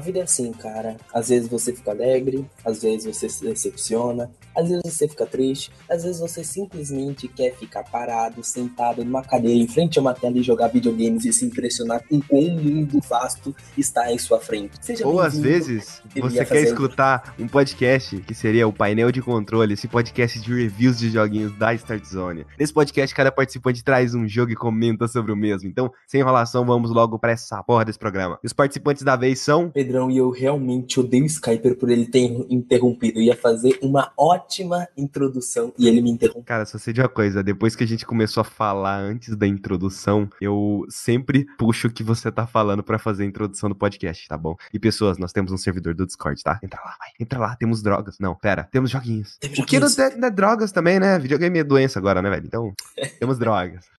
[0.00, 0.96] vida é assim, cara.
[1.12, 5.70] Às vezes você fica alegre, às vezes você se decepciona, às vezes você fica triste,
[5.88, 10.38] às vezes você simplesmente quer ficar parado, sentado numa cadeira em frente a uma tela
[10.38, 14.72] e jogar videogames e se impressionar com quão mundo vasto está em sua frente.
[14.80, 19.74] Seja Ou às vezes você quer escutar um podcast que seria o painel de controle,
[19.74, 22.46] esse podcast de reviews de joguinhos da Start Zone.
[22.58, 25.68] Nesse podcast, cada participante traz um jogo e comenta sobre o mesmo.
[25.68, 28.38] Então, sem enrolação, vamos logo para essa porra desse programa.
[28.42, 29.70] E os participantes da vez são.
[29.70, 33.18] Pedrão, e eu realmente odeio o Skyper por ele ter interrompido.
[33.18, 36.42] Eu ia fazer uma ótima introdução e ele me interrompeu.
[36.44, 39.46] Cara, só sei de uma coisa: depois que a gente começou a falar antes da
[39.46, 44.26] introdução, eu sempre puxo o que você tá falando para fazer a introdução do podcast,
[44.28, 44.56] tá bom?
[44.72, 46.58] E pessoas, nós temos um servidor do Discord, tá?
[46.62, 47.08] Entra lá, vai.
[47.18, 48.18] Entra lá, temos drogas.
[48.18, 49.36] Não, pera, temos joguinhos.
[49.38, 51.18] Temos o que não é, não é drogas também, né?
[51.18, 52.46] Videogame é doença agora, né, velho?
[52.46, 52.72] Então,
[53.18, 53.99] temos drogas.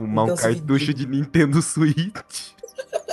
[0.00, 2.54] Fumar então, um cartucho de Nintendo Switch.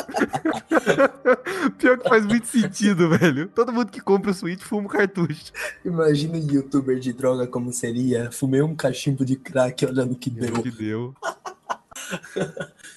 [1.77, 3.49] Pior que faz muito sentido, velho.
[3.49, 5.52] Todo mundo que compra o Switch fuma um cartucho.
[5.83, 8.31] Imagina um youtuber de droga como seria.
[8.31, 10.63] Fumei um cachimbo de crack, olhando que deu.
[10.63, 11.13] que deu.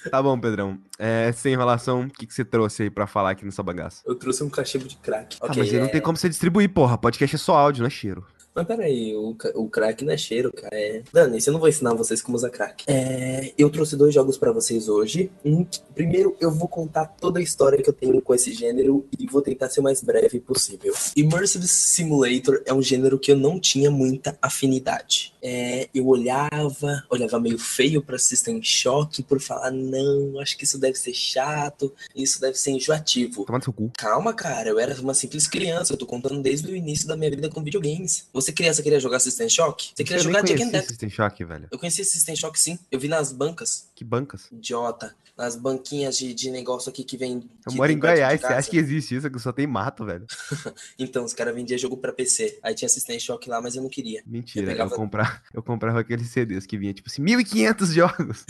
[0.09, 0.79] tá bom, Pedrão.
[0.97, 4.03] É, sem enrolação, o que, que você trouxe aí pra falar aqui nessa bagaça?
[4.05, 5.35] Eu trouxe um cachimbo de crack.
[5.41, 5.81] Ah, okay, mas é...
[5.81, 6.97] não tem como você distribuir, porra.
[6.97, 8.25] Podcast é só áudio, não é cheiro.
[8.53, 10.75] Mas peraí, o, o crack não é cheiro, cara.
[10.75, 11.01] É...
[11.11, 12.83] Dani, eu não vou ensinar vocês como usar crack.
[12.87, 13.53] É...
[13.57, 15.31] Eu trouxe dois jogos para vocês hoje.
[15.43, 19.25] Um, primeiro, eu vou contar toda a história que eu tenho com esse gênero e
[19.25, 20.93] vou tentar ser o mais breve possível.
[21.15, 25.33] Immersive Simulator é um gênero que eu não tinha muita afinidade.
[25.41, 25.87] É...
[25.93, 30.97] Eu olhava, olhava meio feio pra System Shock por falar, não, acho que isso deve
[30.97, 33.45] ser chato, isso deve ser enjoativo.
[33.45, 33.89] Toma seu cu.
[33.97, 37.29] Calma, cara, eu era uma simples criança, eu tô contando desde o início da minha
[37.29, 38.27] vida com videogames.
[38.41, 39.91] Você criança queria jogar System Shock?
[39.95, 40.87] Você queria eu jogar Jack and Deck?
[40.87, 41.67] System Shock, velho.
[41.71, 42.79] Eu conheci System Shock sim.
[42.91, 43.87] Eu vi nas bancas.
[43.93, 44.47] Que bancas?
[44.51, 45.15] Idiota.
[45.37, 47.49] Nas banquinhas de, de negócio aqui que vem.
[47.65, 49.29] Eu moro em Goiás, você acha que existe isso?
[49.29, 50.25] Que só tem mato, velho.
[50.99, 52.59] então, os caras vendiam jogo pra PC.
[52.61, 54.21] Aí tinha System Shock lá, mas eu não queria.
[54.25, 54.91] Mentira, eu, pegava...
[54.91, 58.45] eu, comprar, eu comprava aqueles CDs que vinha tipo assim, 1.500 jogos.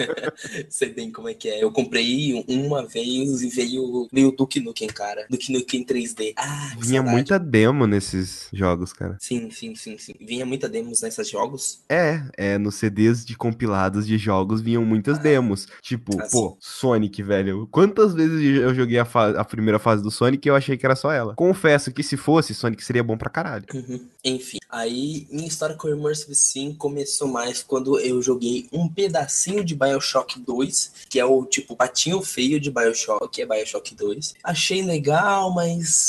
[0.70, 1.62] Sei bem como é que é.
[1.62, 5.26] Eu comprei uma vez e veio, veio Duke Nukem, cara.
[5.28, 6.34] Duke Nukem 3D.
[6.36, 7.10] Ah, Vinha saudade.
[7.10, 9.16] muita demo nesses jogos, cara.
[9.22, 10.14] Sim, sim, sim, sim.
[10.20, 11.84] Vinha muita demos nesses jogos?
[11.88, 15.68] É, é, nos CDs de compilados de jogos vinham muitas ah, demos.
[15.80, 16.36] Tipo, assim.
[16.36, 17.68] pô, Sonic, velho.
[17.70, 19.06] Quantas vezes eu joguei a,
[19.38, 21.36] a, primeira fase do Sonic e eu achei que era só ela?
[21.36, 23.64] Confesso que se fosse, Sonic seria bom pra caralho.
[23.72, 24.08] Uhum.
[24.24, 29.64] Enfim, aí minha história com o Immersive Sim começou mais quando eu joguei um pedacinho
[29.64, 34.34] de Bioshock 2, que é o tipo patinho feio de Bioshock, que é Bioshock 2.
[34.44, 36.08] Achei legal, mas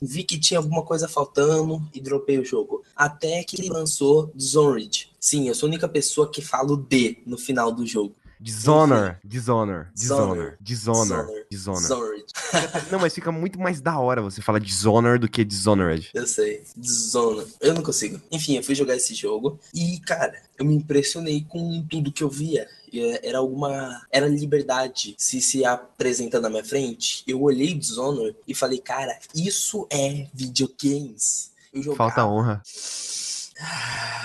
[0.00, 5.10] vi que tinha alguma coisa faltando e dropei o jogo até que lançou Dishonored.
[5.18, 8.14] Sim, eu sou a única pessoa que fala D no final do jogo.
[8.44, 12.24] Dishonor, Dishonor, Dishonor, Dishonor, Dishonor.
[12.92, 16.10] Não, mas fica muito mais da hora você falar Dishonor do que Dishonored.
[16.12, 17.46] Eu sei, Dishonor.
[17.58, 18.20] Eu não consigo.
[18.30, 22.28] Enfim, eu fui jogar esse jogo e, cara, eu me impressionei com tudo que eu
[22.28, 22.68] via.
[22.92, 24.02] É, era alguma.
[24.10, 27.24] Era liberdade se se apresentando na minha frente.
[27.26, 31.50] Eu olhei Dishonor e falei, cara, isso é videogames.
[31.96, 32.62] Falta honra.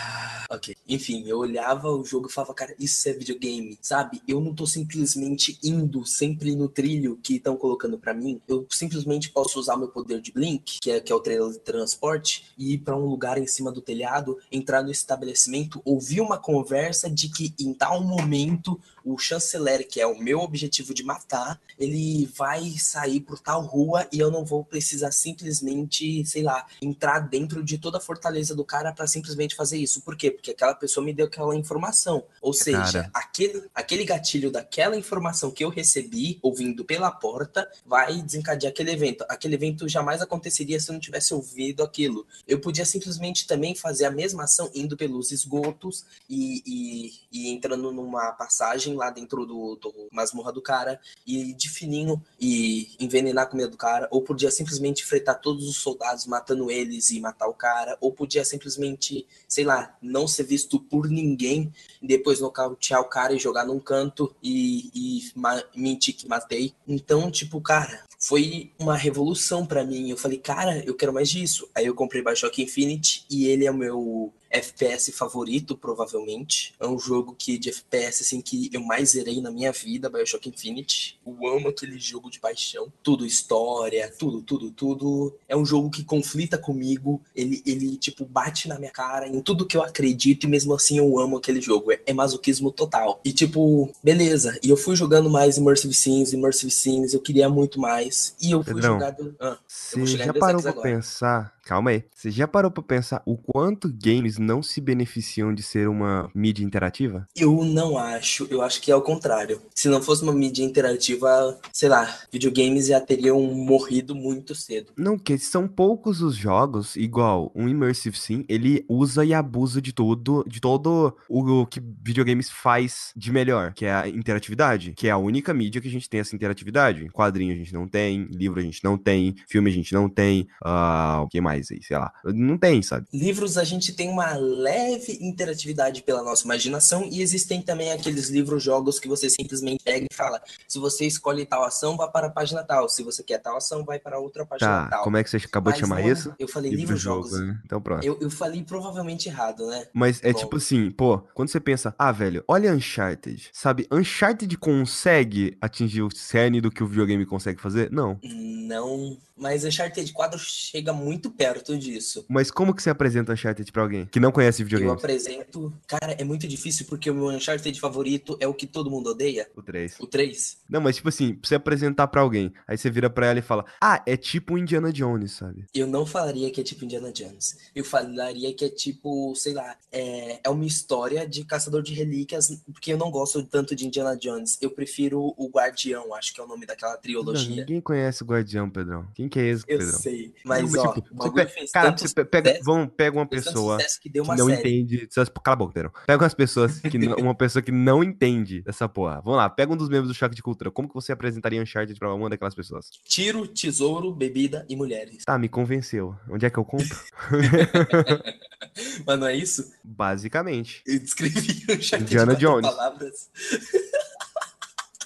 [0.52, 0.76] Ok.
[0.90, 4.22] Enfim, eu olhava o jogo e falava, cara, isso é videogame, sabe?
[4.28, 8.42] Eu não tô simplesmente indo sempre no trilho que estão colocando para mim.
[8.48, 11.20] Eu simplesmente posso usar meu poder de Blink, que é, que é o
[11.60, 16.40] transporte, e ir para um lugar em cima do telhado, entrar no estabelecimento, ouvir uma
[16.40, 18.80] conversa de que em tal momento
[19.14, 24.08] o chanceler, que é o meu objetivo de matar, ele vai sair por tal rua
[24.12, 28.66] e eu não vou precisar simplesmente, sei lá, entrar dentro de toda a fortaleza do
[28.66, 30.02] cara para simplesmente fazer isso.
[30.02, 30.32] Por quê?
[30.32, 32.24] Porque aquela pessoa me deu aquela informação.
[32.42, 38.72] Ou seja, aquele, aquele gatilho daquela informação que eu recebi ouvindo pela porta vai desencadear
[38.72, 39.26] aquele evento.
[39.30, 42.26] Aquele evento jamais aconteceria se eu não tivesse ouvido aquilo.
[42.48, 47.92] Eu podia simplesmente também fazer a mesma ação indo pelos esgotos e, e, e entrando
[47.92, 53.48] numa passagem lá dentro do, do masmorra do cara e de fininho e envenenar a
[53.48, 57.54] comida do cara, ou podia simplesmente fretar todos os soldados matando eles e matar o
[57.54, 63.34] cara, ou podia simplesmente, sei lá, não ser visto por ninguém, depois nocautear o cara
[63.34, 65.32] e jogar num canto e, e
[65.76, 66.74] mentir que matei.
[66.88, 70.10] Então, tipo, cara, foi uma revolução para mim.
[70.10, 71.70] Eu falei, cara, eu quero mais disso.
[71.74, 76.74] Aí eu comprei Bioshock Infinite e ele é o meu FPS favorito, provavelmente.
[76.80, 80.50] É um jogo que de FPS assim que eu mais zerei na minha vida, BioShock
[80.50, 81.20] Infinite.
[81.26, 82.92] Eu amo aquele jogo de paixão.
[83.04, 85.36] Tudo história, tudo, tudo, tudo.
[85.48, 87.22] É um jogo que conflita comigo.
[87.36, 90.98] Ele, ele tipo, bate na minha cara em tudo que eu acredito e mesmo assim
[90.98, 91.92] eu amo aquele jogo.
[91.92, 93.20] É, é masoquismo total.
[93.24, 94.58] E tipo, beleza.
[94.64, 97.14] E eu fui jogando mais Immersive Sims, Immersive Sims.
[97.14, 98.36] Eu queria muito mais.
[98.42, 99.36] E eu fui Pedrão, jogando.
[99.40, 99.58] Ah,
[99.94, 100.90] eu vou chegar já parou pra agora.
[100.90, 101.59] pensar?
[101.64, 102.04] Calma aí.
[102.14, 106.64] Você já parou pra pensar o quanto games não se beneficiam de ser uma mídia
[106.64, 107.28] interativa?
[107.36, 109.62] Eu não acho, eu acho que é o contrário.
[109.76, 114.92] Se não fosse uma mídia interativa, sei lá, videogames já teriam morrido muito cedo.
[114.98, 119.94] Não, que são poucos os jogos, igual um Immersive Sim, ele usa e abusa de
[119.94, 125.12] tudo, de todo o que videogames faz de melhor, que é a interatividade, que é
[125.12, 127.10] a única mídia que a gente tem essa interatividade.
[127.10, 130.48] Quadrinho a gente não tem, livro a gente não tem, filme a gente não tem,
[130.64, 132.12] ah, o que mais aí, sei lá.
[132.26, 133.08] Não tem, sabe?
[133.14, 138.64] Livros a gente tem uma leve interatividade pela nossa imaginação e existem também aqueles livros
[138.64, 142.32] jogos que você simplesmente pega e fala: se você escolhe tal ação, vá para a
[142.32, 142.88] página tal.
[142.90, 145.04] Se você quer tal ação, vai para outra página Tá, tal.
[145.04, 146.34] como é que você acabou de Mas chamar não isso?
[146.40, 147.32] Eu falei livro-jogos.
[147.40, 147.60] né?
[147.66, 148.04] Então pronto.
[148.06, 149.86] eu, eu falei provavelmente errado, né?
[149.94, 150.40] Mas é Bom.
[150.40, 153.88] tipo assim, pô, quando você pensa, ah, velho, olha Uncharted, sabe?
[153.92, 157.92] Uncharted consegue atingir o cerne do que o videogame consegue fazer?
[157.92, 158.20] Não.
[158.24, 162.26] Não, mas Uncharted 4 chega muito perto disso.
[162.28, 164.92] Mas como que você apresenta Uncharted pra alguém que não conhece Eu videogame?
[164.94, 165.74] apresento.
[165.88, 169.50] Cara, é muito difícil porque o meu Uncharted favorito é o que todo mundo odeia,
[169.56, 169.96] O 3.
[170.00, 170.58] o 3.
[170.70, 173.42] Não, mas tipo assim, pra você apresentar pra alguém, aí você vira pra ela e
[173.42, 175.66] fala, ah, é tipo Indiana Jones, sabe?
[175.74, 177.58] Eu não falaria que é tipo Indiana Jones.
[177.76, 182.62] Eu falaria que é tipo, sei lá, é, é uma história de caçador de relíquias,
[182.74, 184.58] porque eu não gosto tanto de Indiana Jones.
[184.62, 187.56] Eu prefiro o Guardião, acho que é o nome daquela Não, trilogia.
[187.56, 189.08] ninguém conhece o Guardião, Pedrão.
[189.14, 190.00] Quem que é esse, Eu Pedrão?
[190.00, 192.90] sei, mas Não, ó, tipo, você bagulho pe- fez cara, você pe- pega, sucesso, vamos,
[192.98, 194.60] pega uma pessoa que deu que uma não série.
[194.82, 195.08] entende.
[195.44, 195.92] Cala a boca, Pedrão.
[196.06, 199.22] Pega umas pessoas que não, uma pessoa que não entende dessa porra.
[199.24, 200.70] Vamos lá, pega um dos membros do Choque de Cultura.
[200.72, 202.90] Como que você apresentaria Uncharted pra uma daquelas pessoas?
[203.06, 205.24] Tiro, tesouro, bebida e mulheres.
[205.24, 206.16] Tá, me convenceu.
[206.30, 206.88] Onde é que eu compro?
[209.06, 209.72] Mas não é isso?
[209.84, 210.82] Basicamente.
[210.86, 212.68] Eu descrevi o Uncharted Indiana Jones.
[212.70, 213.30] palavras.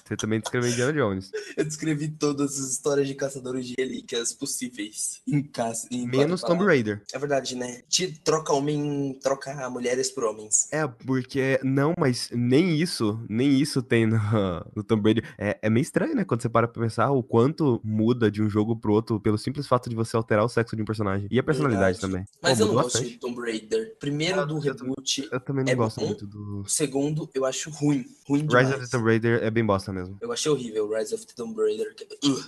[0.06, 1.30] Você também descreveu Indiana Jones.
[1.56, 5.86] Eu descrevi todas as histórias de caçadores de relíquias possíveis em casa.
[5.90, 6.64] Em Menos Tomb.
[6.64, 7.02] Raider.
[7.12, 7.82] É verdade, né?
[7.88, 10.68] Te troca homem, troca mulheres por homens.
[10.72, 11.58] É, porque.
[11.62, 14.18] Não, mas nem isso, nem isso tem no,
[14.76, 15.24] no Tomb Raider.
[15.38, 16.24] É, é meio estranho, né?
[16.24, 19.66] Quando você para pra pensar o quanto muda de um jogo pro outro pelo simples
[19.66, 21.26] fato de você alterar o sexo de um personagem.
[21.30, 22.00] E a personalidade Verdade.
[22.00, 22.24] também.
[22.42, 23.10] Mas Pô, eu não gosto bastante.
[23.10, 23.96] de Tomb Raider.
[23.98, 25.28] Primeiro do reboot.
[25.32, 26.06] Eu também não É gosto bom?
[26.06, 26.64] muito do.
[26.68, 28.04] Segundo, eu acho ruim.
[28.28, 28.70] Ruim Rise demais.
[28.74, 30.18] of the Tomb Raider é bem bosta mesmo.
[30.20, 31.94] Eu achei horrível Rise of the Tomb Raider.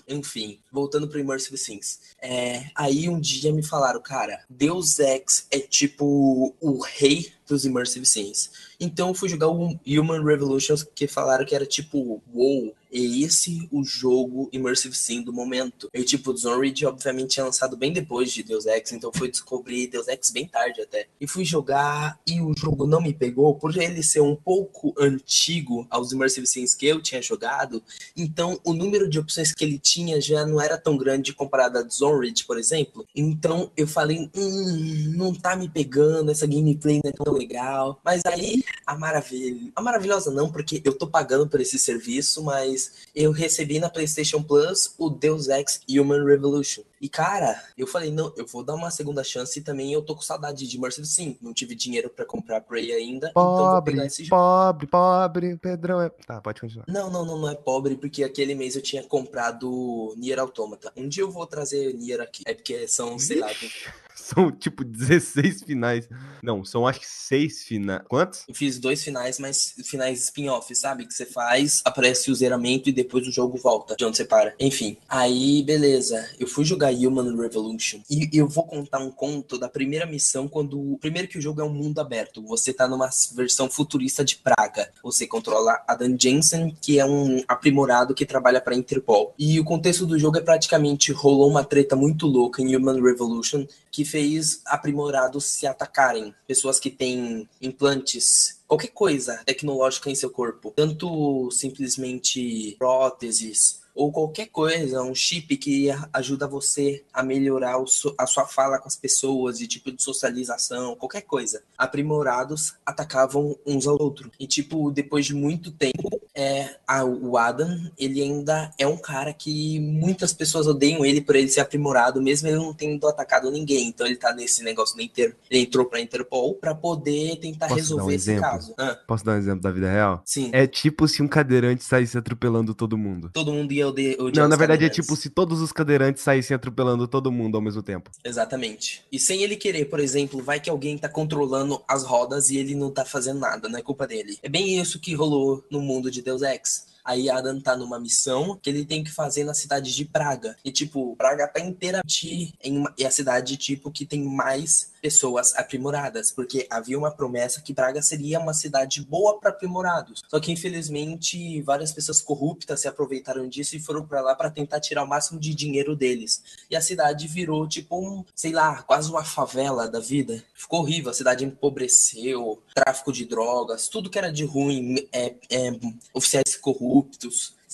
[0.09, 2.01] Enfim, voltando pro Immersive Sims.
[2.21, 8.07] É, aí um dia me falaram, cara, Deus Ex é tipo o rei dos Immersive
[8.07, 8.51] Sims.
[8.79, 13.69] Então eu fui jogar o Human Revolutions que falaram que era tipo, wow, é esse
[13.71, 15.89] o jogo Immersive Sim do momento.
[15.93, 20.09] E tipo, Dishonored obviamente tinha lançado bem depois de Deus Ex, então fui descobrir Deus
[20.09, 21.07] Ex bem tarde até.
[21.21, 25.87] E fui jogar e o jogo não me pegou por ele ser um pouco antigo
[25.91, 27.83] aos Immersive Sims que eu tinha jogado.
[28.17, 31.83] Então, o número de opções que ele tinha já não era tão grande comparado a
[31.83, 33.07] Dishonored, por exemplo.
[33.15, 38.01] Então, eu falei, hum, não tá me pegando, essa gameplay não é tão legal.
[38.05, 39.71] Mas aí, a maravilha...
[39.75, 44.43] A maravilhosa não, porque eu tô pagando por esse serviço, mas eu recebi na PlayStation
[44.43, 46.83] Plus o Deus Ex Human Revolution.
[47.01, 50.15] E, cara, eu falei, não, eu vou dar uma segunda chance e também eu tô
[50.15, 51.37] com saudade de Immersive Sim.
[51.41, 56.01] Não tive dinheiro pra comprar Prey ainda, então vou Pobre, pegar esse pobre, pobre, Pedrão
[56.01, 56.09] é.
[56.09, 56.87] Tá, pode continuar.
[56.89, 60.93] Não, não, não, não é pobre, porque aquele mês eu tinha comprado Nier Automata.
[60.97, 62.43] Um dia eu vou trazer Nier aqui.
[62.47, 63.49] É porque são, sei lá,
[64.17, 66.09] São tipo 16 finais.
[66.43, 68.03] Não, são acho que 6 finais.
[68.09, 68.45] Quantos?
[68.49, 71.07] eu fiz dois finais, mas finais spin-off, sabe?
[71.07, 74.55] Que você faz, aparece o zeramento e depois o jogo volta de onde você para.
[74.59, 76.29] Enfim, aí beleza.
[76.41, 80.97] Eu fui jogar Human Revolution e eu vou contar um conto da primeira missão quando.
[81.01, 82.43] Primeiro que o jogo é um mundo aberto.
[82.43, 84.91] Você tá numa versão futurista de Praga.
[85.03, 89.35] Você controla a Dan Jensen, que é um aprimorado que trabalha pra Interpol.
[89.39, 93.67] E o contexto do jogo é praticamente rolou uma treta muito louca em Human Revolution
[93.91, 96.35] que fez aprimorados se atacarem.
[96.47, 100.73] Pessoas que têm implantes, qualquer coisa tecnológica em seu corpo.
[100.77, 107.77] Tanto simplesmente próteses ou qualquer coisa, um chip que ajuda você a melhorar
[108.19, 111.63] a sua fala com as pessoas e tipo de socialização, qualquer coisa.
[111.79, 114.31] Aprimorados atacavam uns ao outro.
[114.39, 119.33] E tipo, depois de muito tempo, é, a, o Adam, ele ainda é um cara
[119.33, 123.89] que muitas pessoas odeiam ele por ele ser aprimorado, mesmo ele não tendo atacado ninguém.
[123.89, 127.81] Então ele tá nesse negócio da Inter, ele entrou pra Interpol para poder tentar Posso
[127.81, 128.43] resolver um esse exemplo?
[128.43, 128.75] caso.
[128.77, 128.99] Ah.
[129.07, 130.21] Posso dar um exemplo da vida real?
[130.27, 130.51] Sim.
[130.53, 133.31] É tipo se um cadeirante saísse atropelando todo mundo.
[133.33, 137.07] Todo mundo ia odiar Não, na verdade é tipo se todos os cadeirantes saíssem atropelando
[137.07, 138.11] todo mundo ao mesmo tempo.
[138.25, 139.05] Exatamente.
[139.11, 142.75] E sem ele querer, por exemplo, vai que alguém tá controlando as rodas e ele
[142.75, 144.39] não tá fazendo nada, não é culpa dele.
[144.43, 146.96] É bem isso que rolou no mundo de Deus Ex.
[147.07, 150.57] Aí Adam tá numa missão que ele tem que fazer na cidade de Praga.
[150.65, 155.55] E, tipo, Praga tá inteiramente em uma, é a cidade, tipo, que tem mais pessoas
[155.55, 160.25] aprimoradas, porque havia uma promessa que Praga seria uma cidade boa para aprimorados.
[160.27, 164.81] Só que infelizmente várias pessoas corruptas se aproveitaram disso e foram para lá para tentar
[164.81, 166.43] tirar o máximo de dinheiro deles.
[166.69, 170.43] E a cidade virou tipo um, sei lá, quase uma favela da vida.
[170.53, 175.71] Ficou horrível, a cidade empobreceu, tráfico de drogas, tudo que era de ruim, é, é,
[176.13, 176.96] oficiais corruptos,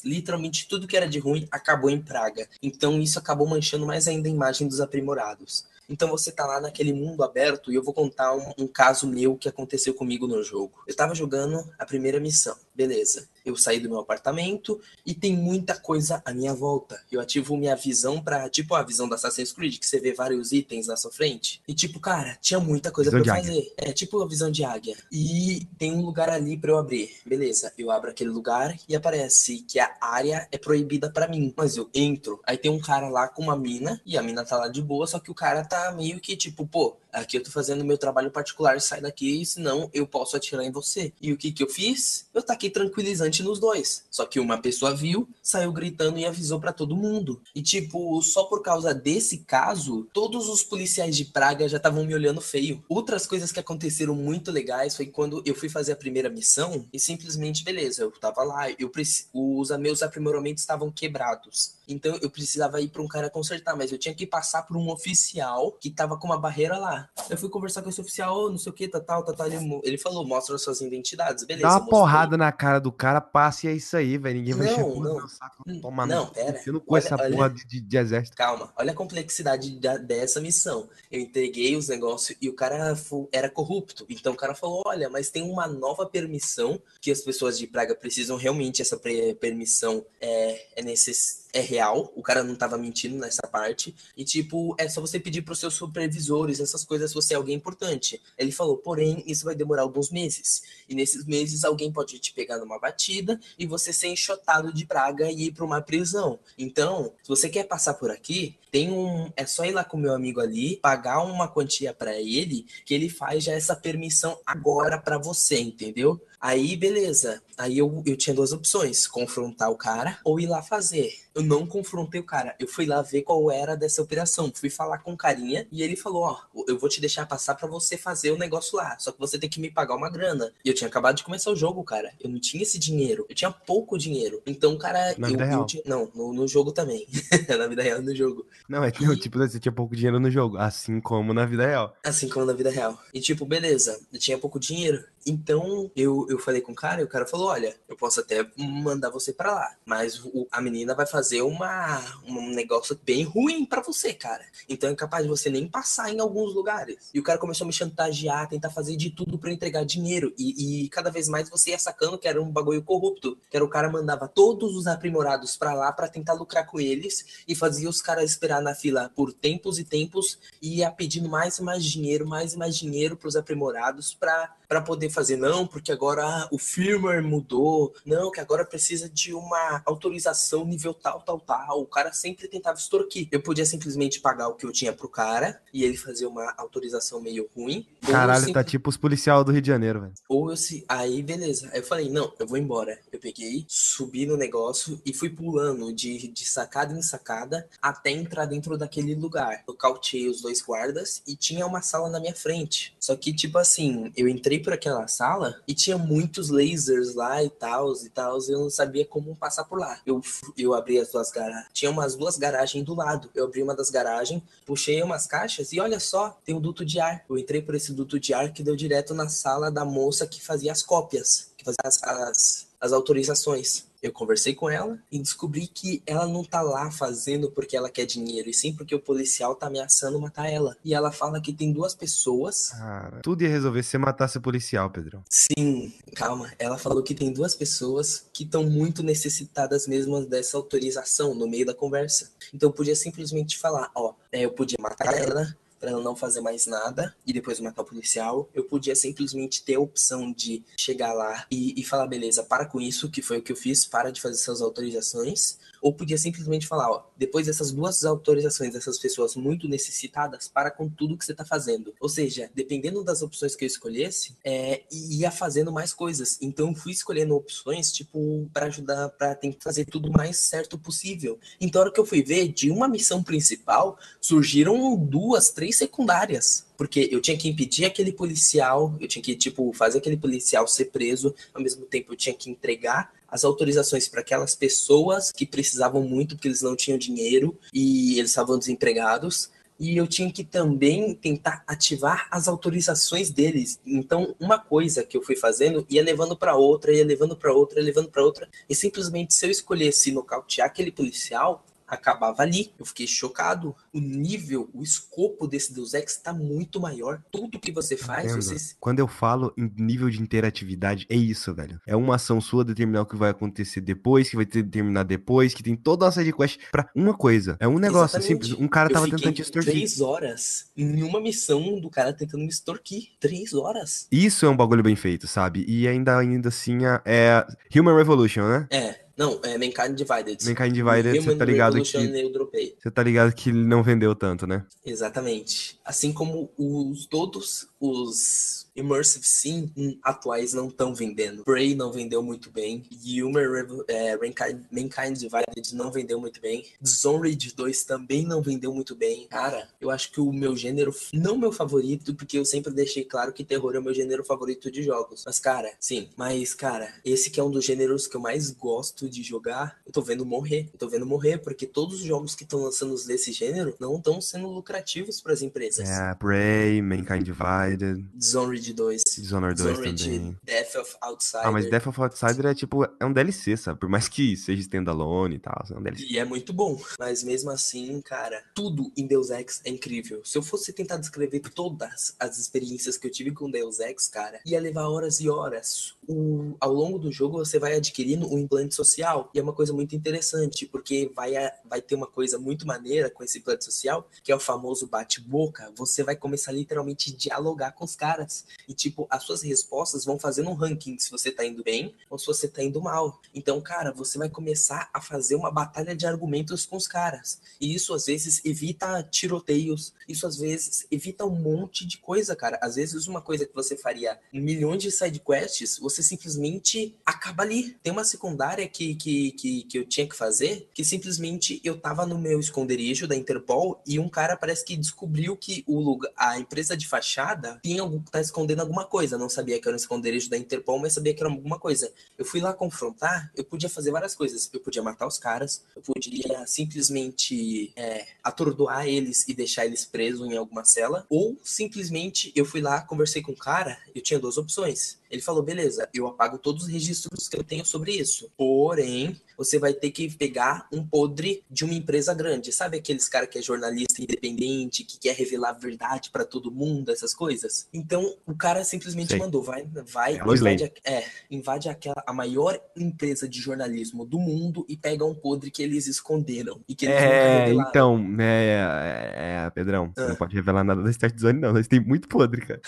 [0.04, 2.48] literalmente tudo que era de ruim acabou em Praga.
[2.62, 5.66] Então isso acabou manchando mais ainda a imagem dos aprimorados.
[5.88, 9.36] Então você tá lá naquele mundo aberto e eu vou contar um, um caso meu
[9.36, 10.82] que aconteceu comigo no jogo.
[10.86, 15.74] Eu tava jogando a primeira missão, beleza eu saí do meu apartamento e tem muita
[15.74, 17.00] coisa à minha volta.
[17.10, 20.52] Eu ativo minha visão para tipo a visão da Assassin's Creed, que você vê vários
[20.52, 21.60] itens na sua frente.
[21.66, 23.72] E tipo, cara, tinha muita coisa para eu fazer.
[23.76, 24.96] É tipo a visão de águia.
[25.10, 27.10] E tem um lugar ali para eu abrir.
[27.26, 31.52] Beleza, eu abro aquele lugar e aparece que a área é proibida para mim.
[31.56, 34.56] Mas eu entro, aí tem um cara lá com uma mina e a mina tá
[34.56, 37.50] lá de boa, só que o cara tá meio que tipo, pô, aqui eu tô
[37.50, 41.12] fazendo meu trabalho particular, sai daqui, senão eu posso atirar em você.
[41.20, 42.26] E o que que eu fiz?
[42.32, 44.04] Eu tranquilizante nos dois.
[44.10, 47.40] Só que uma pessoa viu, saiu gritando e avisou para todo mundo.
[47.54, 52.14] E tipo, só por causa desse caso, todos os policiais de Praga já estavam me
[52.14, 52.82] olhando feio.
[52.88, 56.98] Outras coisas que aconteceram muito legais foi quando eu fui fazer a primeira missão e
[56.98, 58.90] simplesmente, beleza, eu tava lá, eu
[59.32, 61.74] os meus aprimoramentos estavam quebrados.
[61.88, 64.90] Então eu precisava ir para um cara consertar, mas eu tinha que passar por um
[64.90, 67.08] oficial que tava com uma barreira lá.
[67.28, 69.46] Eu fui conversar com esse oficial, oh, não sei o que, tal, tal, tal.
[69.46, 71.68] Ele, ele falou, mostra suas identidades, beleza.
[71.68, 74.38] Dá uma porrada na cara do cara, passe e é isso aí, velho.
[74.38, 76.60] Ninguém vai não, chegar no saco, tomar Não, pera.
[76.66, 78.36] Eu não essa olha, porra de, de, exército.
[78.36, 80.88] Calma, olha a complexidade da, dessa missão.
[81.10, 82.94] Eu entreguei os negócios e o cara
[83.32, 84.06] era corrupto.
[84.08, 87.94] Então o cara falou, olha, mas tem uma nova permissão que as pessoas de Praga
[87.94, 93.46] precisam realmente, essa permissão é, é necessária é real, o cara não tava mentindo nessa
[93.46, 93.94] parte.
[94.16, 97.54] E, tipo, é só você pedir pros seus supervisores, essas coisas, se você é alguém
[97.54, 98.20] importante.
[98.38, 100.62] Ele falou, porém, isso vai demorar alguns meses.
[100.88, 105.30] E nesses meses, alguém pode te pegar numa batida e você ser enxotado de praga
[105.30, 106.38] e ir pra uma prisão.
[106.58, 109.30] Então, se você quer passar por aqui, tem um.
[109.36, 113.10] É só ir lá com meu amigo ali, pagar uma quantia para ele, que ele
[113.10, 116.18] faz já essa permissão agora para você, entendeu?
[116.40, 117.40] Aí, beleza.
[117.56, 121.12] Aí eu, eu tinha duas opções: confrontar o cara ou ir lá fazer.
[121.34, 122.54] Eu não confrontei o cara.
[122.58, 124.52] Eu fui lá ver qual era dessa operação.
[124.54, 127.68] Fui falar com o carinha e ele falou: Ó, eu vou te deixar passar para
[127.68, 128.98] você fazer o negócio lá.
[128.98, 130.52] Só que você tem que me pagar uma grana.
[130.64, 132.12] E eu tinha acabado de começar o jogo, cara.
[132.20, 133.24] Eu não tinha esse dinheiro.
[133.28, 134.42] Eu tinha pouco dinheiro.
[134.44, 135.14] Então, cara.
[135.16, 135.66] Na eu, vida real.
[135.72, 137.06] Eu, não, no, no, jogo também.
[137.48, 138.46] na vida real, no jogo.
[138.68, 139.16] Não, é que, e...
[139.16, 140.56] tipo, você tinha pouco dinheiro no jogo.
[140.56, 141.96] Assim como na vida real.
[142.04, 142.98] Assim como na vida real.
[143.12, 144.00] E, tipo, beleza.
[144.12, 145.04] Eu tinha pouco dinheiro.
[145.26, 148.48] Então eu, eu falei com o cara e o cara falou: Olha, eu posso até
[148.56, 153.64] mandar você para lá, mas o, a menina vai fazer uma, um negócio bem ruim
[153.64, 154.44] para você, cara.
[154.68, 157.10] Então é capaz de você nem passar em alguns lugares.
[157.12, 160.32] E o cara começou a me chantagear, tentar fazer de tudo para entregar dinheiro.
[160.38, 163.38] E, e, cada vez mais você ia sacando que era um bagulho corrupto.
[163.50, 167.42] Que era o cara mandava todos os aprimorados para lá para tentar lucrar com eles
[167.46, 171.58] e fazia os caras esperar na fila por tempos e tempos e ia pedindo mais
[171.58, 176.48] e mais dinheiro, mais e mais dinheiro pros aprimorados para poder fazer, não, porque agora
[176.50, 181.80] o firmware mudou, não, que agora precisa de uma autorização nível tal, tal, tal.
[181.80, 183.28] O cara sempre tentava extorquir.
[183.30, 187.20] Eu podia simplesmente pagar o que eu tinha pro cara e ele fazer uma autorização
[187.20, 187.86] meio ruim.
[188.02, 188.52] Caralho, tá sempre...
[188.52, 190.12] tá tipo os policial do Rio de Janeiro, velho.
[190.28, 190.84] Ou eu se.
[190.88, 191.70] Aí, beleza.
[191.72, 192.98] Aí eu falei, não, eu vou embora.
[193.12, 198.46] Eu peguei, subi no negócio e fui pulando de, de sacada em sacada até entrar
[198.46, 199.62] dentro daquele lugar.
[199.66, 202.94] Eu cauteei os dois guardas e tinha uma sala na minha frente.
[202.98, 207.50] Só que, tipo assim, eu entrei por aquela sala e tinha muitos lasers lá e
[207.50, 210.00] tal, e tal, eu não sabia como passar por lá.
[210.06, 210.20] Eu,
[210.56, 213.30] eu abri as duas garagens, tinha umas duas garagens do lado.
[213.34, 217.00] Eu abri uma das garagens, puxei umas caixas e olha só, tem um duto de
[217.00, 217.24] ar.
[217.28, 220.42] Eu entrei por esse duto de ar que deu direto na sala da moça que
[220.42, 223.91] fazia as cópias, que fazia as, as, as autorizações.
[224.02, 228.04] Eu conversei com ela e descobri que ela não tá lá fazendo porque ela quer
[228.04, 230.76] dinheiro, e sim porque o policial tá ameaçando matar ela.
[230.84, 232.70] E ela fala que tem duas pessoas.
[232.70, 235.22] Cara, tudo ia resolver se você matasse o policial, Pedrão.
[235.30, 236.52] Sim, calma.
[236.58, 241.64] Ela falou que tem duas pessoas que estão muito necessitadas mesmo dessa autorização no meio
[241.64, 242.30] da conversa.
[242.52, 246.40] Então eu podia simplesmente falar, ó, é, eu podia matar ela, para ela não fazer
[246.40, 248.48] mais nada e depois matar o policial.
[248.54, 252.80] Eu podia simplesmente ter a opção de chegar lá e, e falar, beleza, para com
[252.80, 256.66] isso, que foi o que eu fiz, para de fazer essas autorizações ou podia simplesmente
[256.68, 261.32] falar, ó, depois dessas duas autorizações dessas pessoas muito necessitadas, para com tudo que você
[261.32, 261.92] está fazendo.
[262.00, 266.38] Ou seja, dependendo das opções que eu escolhesse, é, ia fazendo mais coisas.
[266.40, 271.38] Então fui escolhendo opções, tipo, para ajudar, para tentar fazer tudo o mais certo possível.
[271.60, 276.66] Então, a hora que eu fui ver, de uma missão principal, surgiram duas, três secundárias
[276.82, 280.86] porque eu tinha que impedir aquele policial, eu tinha que, tipo, fazer aquele policial ser
[280.86, 286.02] preso, ao mesmo tempo eu tinha que entregar as autorizações para aquelas pessoas que precisavam
[286.02, 289.48] muito porque eles não tinham dinheiro e eles estavam desempregados.
[289.78, 293.78] E eu tinha que também tentar ativar as autorizações deles.
[293.86, 297.78] Então, uma coisa que eu fui fazendo ia levando para outra, ia levando para outra,
[297.78, 298.48] ia levando para outra.
[298.68, 302.72] E simplesmente, se eu escolhesse nocautear aquele policial, acabava ali.
[302.78, 303.76] Eu fiquei chocado.
[303.92, 307.22] O nível, o escopo desse Deus Ex está muito maior.
[307.30, 308.74] Tudo que você faz, você...
[308.80, 311.80] Quando eu falo em nível de interatividade, é isso, velho.
[311.86, 315.62] É uma ação sua determinar o que vai acontecer depois, que vai terminar depois, que
[315.62, 317.56] tem toda uma side quest pra uma coisa.
[317.60, 318.46] É um negócio Exatamente.
[318.46, 318.64] simples.
[318.64, 319.72] Um cara tava tentando te extorquir.
[319.72, 323.10] Três horas em uma missão do cara tentando me extorquir.
[323.20, 324.08] Três horas.
[324.10, 325.64] Isso é um bagulho bem feito, sabe?
[325.68, 328.66] E ainda, ainda assim, é, é Human Revolution, né?
[328.70, 329.02] É.
[329.16, 330.44] Não, é Mankind Divided.
[330.46, 332.74] Mankind Divided, você tá ligado que...
[332.80, 334.64] Você tá ligado que ele não vendeu tanto, né?
[334.84, 335.78] Exatamente.
[335.84, 341.44] Assim como os todos os Immersive Sim atuais não estão vendendo.
[341.44, 342.84] Prey não vendeu muito bem.
[343.22, 346.64] Humor é, Mankind Divided não vendeu muito bem.
[346.80, 349.26] Dishonored 2 também não vendeu muito bem.
[349.28, 353.32] Cara, eu acho que o meu gênero, não meu favorito, porque eu sempre deixei claro
[353.32, 355.24] que terror é o meu gênero favorito de jogos.
[355.26, 356.08] Mas, cara, sim.
[356.16, 359.92] Mas, cara, esse que é um dos gêneros que eu mais gosto de jogar, eu
[359.92, 360.70] tô vendo morrer.
[360.72, 364.20] Eu tô vendo morrer, porque todos os jogos que estão lançando desse gênero não estão
[364.20, 365.88] sendo lucrativos para as empresas.
[365.88, 367.71] É, Prey, Mankind Divided.
[367.76, 369.02] Dishonored Dishonored 2.
[369.18, 370.36] Dishonored 2 também.
[370.44, 371.46] Death of Outsider.
[371.46, 373.78] Ah, mas Death of Outsider é tipo, é um DLC, sabe?
[373.78, 376.06] Por mais que seja standalone e tal, é um DLC.
[376.08, 376.80] E é muito bom.
[376.98, 380.22] Mas mesmo assim, cara, tudo em Deus Ex é incrível.
[380.24, 384.40] Se eu fosse tentar descrever todas as experiências que eu tive com Deus Ex, cara,
[384.44, 385.94] ia levar horas e horas.
[386.08, 389.30] O, ao longo do jogo você vai adquirindo um implante social.
[389.34, 391.32] E é uma coisa muito interessante, porque vai,
[391.64, 395.72] vai ter uma coisa muito maneira com esse implante social, que é o famoso bate-boca.
[395.76, 398.44] Você vai começar literalmente a dialogar com os caras.
[398.66, 402.18] E, tipo, as suas respostas vão fazendo um ranking se você tá indo bem ou
[402.18, 403.20] se você tá indo mal.
[403.34, 407.40] Então, cara, você vai começar a fazer uma batalha de argumentos com os caras.
[407.60, 409.92] E isso, às vezes, evita tiroteios.
[410.08, 412.58] Isso, às vezes, evita um monte de coisa, cara.
[412.62, 417.76] Às vezes, uma coisa que você faria milhões de sidequests, você simplesmente acaba ali.
[417.82, 422.06] Tem uma secundária que, que, que, que eu tinha que fazer, que simplesmente eu tava
[422.06, 426.38] no meu esconderijo da Interpol e um cara parece que descobriu que o lugar, a
[426.38, 429.18] empresa de fachada tinha algo que tá escondendo alguma coisa.
[429.18, 431.92] Não sabia que era um esconderijo da Interpol, mas sabia que era alguma coisa.
[432.16, 434.48] Eu fui lá confrontar, eu podia fazer várias coisas.
[434.52, 440.30] Eu podia matar os caras, eu podia simplesmente é, atordoar eles e deixar eles presos
[440.30, 444.36] em alguma cela, ou simplesmente eu fui lá, conversei com o cara, eu tinha duas
[444.36, 444.98] opções.
[445.12, 448.30] Ele falou: beleza, eu apago todos os registros que eu tenho sobre isso.
[448.34, 452.50] Porém, você vai ter que pegar um podre de uma empresa grande.
[452.50, 456.90] Sabe aqueles cara que é jornalista independente, que quer revelar a verdade para todo mundo,
[456.90, 457.68] essas coisas?
[457.74, 459.18] Então, o cara simplesmente Sei.
[459.18, 464.64] mandou: vai, vai, é, invade, é, invade aquela, a maior empresa de jornalismo do mundo
[464.66, 466.60] e pega um podre que eles esconderam.
[466.66, 470.08] E que eles é, então, é, é, é Pedrão, ah.
[470.08, 471.54] não pode revelar nada da Start Zone, não.
[471.54, 472.62] Eles têm muito podre, cara.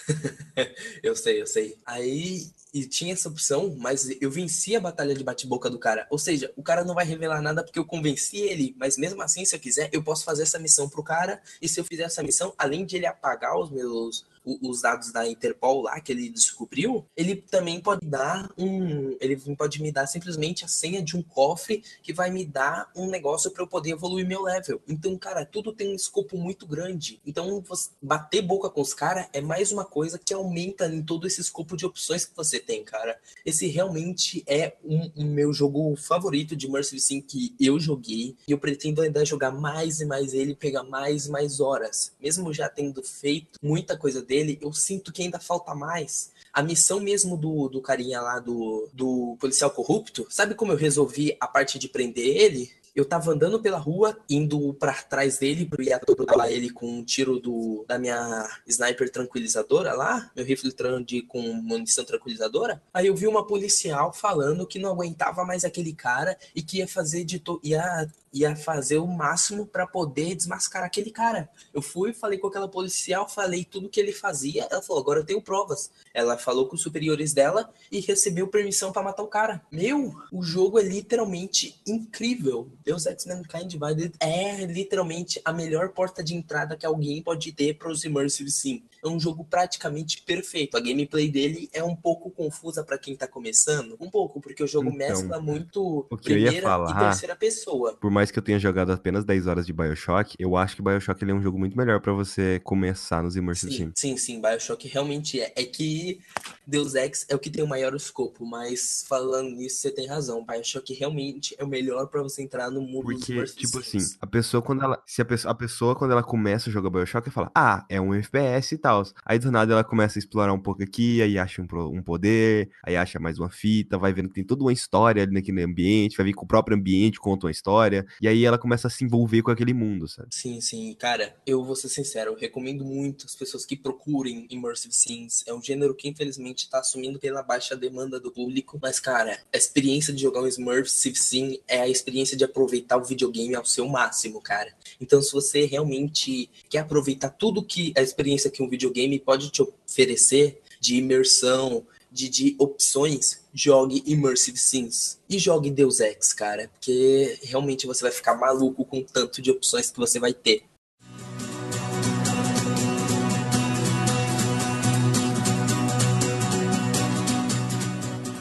[1.02, 1.76] eu sei, eu sei.
[1.86, 2.33] Aí
[2.72, 6.06] e, tinha essa opção, mas eu venci a batalha de bate-boca do cara.
[6.10, 9.44] Ou seja, o cara não vai revelar nada porque eu convenci ele, mas mesmo assim,
[9.44, 11.40] se eu quiser, eu posso fazer essa missão pro cara.
[11.62, 15.26] E se eu fizer essa missão, além de ele apagar os meus os dados da
[15.26, 20.64] Interpol lá que ele descobriu, ele também pode dar um, ele pode me dar simplesmente
[20.64, 24.26] a senha de um cofre que vai me dar um negócio para eu poder evoluir
[24.26, 24.80] meu level.
[24.86, 27.20] Então, cara, tudo tem um escopo muito grande.
[27.24, 27.62] Então,
[28.00, 31.76] bater boca com os caras é mais uma coisa que aumenta em todo esse escopo
[31.76, 33.18] de opções que você tem, cara.
[33.44, 38.52] Esse realmente é um, um meu jogo favorito de Mercy Sim que eu joguei e
[38.52, 42.68] eu pretendo ainda jogar mais e mais ele, pegar mais e mais horas, mesmo já
[42.68, 46.32] tendo feito muita coisa dele dele, eu sinto que ainda falta mais.
[46.52, 51.36] A missão mesmo do, do carinha lá, do, do policial corrupto, sabe como eu resolvi
[51.40, 52.70] a parte de prender ele?
[52.94, 57.40] eu tava andando pela rua, indo para trás dele, pro atropelar ele com um tiro
[57.40, 60.72] do, da minha sniper tranquilizadora lá, meu rifle
[61.04, 62.80] de, com munição tranquilizadora.
[62.92, 66.86] Aí eu vi uma policial falando que não aguentava mais aquele cara e que ia
[66.86, 71.48] fazer de to ia ia fazer o máximo para poder desmascarar aquele cara.
[71.72, 74.66] Eu fui, falei com aquela policial, falei tudo que ele fazia.
[74.68, 75.90] Ela falou: agora eu tenho provas.
[76.12, 79.62] Ela falou com os superiores dela e recebeu permissão para matar o cara.
[79.70, 82.68] Meu, o jogo é literalmente incrível.
[82.84, 87.74] Deus Ex Mankind Divided é literalmente a melhor porta de entrada que alguém pode ter
[87.74, 88.82] para os Immersive Sim.
[89.04, 90.76] É um jogo praticamente perfeito.
[90.76, 94.66] A gameplay dele é um pouco confusa para quem tá começando, um pouco, porque o
[94.66, 97.94] jogo então, mescla muito primeira falar, e terceira pessoa.
[97.94, 101.22] Por mais que eu tenha jogado apenas 10 horas de BioShock, eu acho que BioShock
[101.22, 104.40] ele é um jogo muito melhor para você começar nos Immersive sim, Sim, sim, sim,
[104.40, 105.52] BioShock realmente é.
[105.56, 106.20] É que
[106.66, 110.44] Deus Ex é o que tem o maior escopo, mas falando nisso, você tem razão.
[110.44, 114.26] Bioshock realmente é o melhor para você entrar no mundo Porque, dos tipo assim, a
[114.26, 115.02] pessoa quando ela.
[115.06, 118.00] Se a pessoa, a pessoa, quando ela começa a jogar Bioshock, ela fala, ah, é
[118.00, 119.02] um FPS e tal.
[119.24, 122.70] Aí do nada ela começa a explorar um pouco aqui, aí acha um, um poder,
[122.82, 126.16] aí acha mais uma fita, vai vendo que tem toda uma história ali naquele ambiente,
[126.16, 129.04] vai ver que o próprio ambiente conta uma história, e aí ela começa a se
[129.04, 130.28] envolver com aquele mundo, sabe?
[130.32, 130.94] Sim, sim.
[130.98, 135.44] Cara, eu vou ser sincero, eu recomendo muito as pessoas que procurem Immersive Scenes.
[135.46, 138.78] É um gênero que, infelizmente, está assumindo pela baixa demanda do público.
[138.80, 143.04] Mas, cara, a experiência de jogar um Smurfs Sim é a experiência de aproveitar o
[143.04, 144.72] videogame ao seu máximo, cara.
[145.00, 149.62] Então, se você realmente quer aproveitar tudo que a experiência que um videogame pode te
[149.62, 155.18] oferecer de imersão, de, de opções, jogue Immersive Sims.
[155.28, 156.70] E jogue Deus Ex, cara.
[156.72, 160.62] Porque realmente você vai ficar maluco com o tanto de opções que você vai ter.